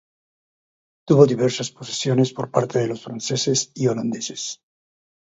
Tuvo 1.07 1.27
diversas 1.27 1.69
posesiones 1.69 2.33
por 2.33 2.49
parte 2.49 2.79
de 2.79 2.87
los 2.87 3.03
franceses 3.03 3.71
y 3.75 3.85
holandeses. 3.85 4.59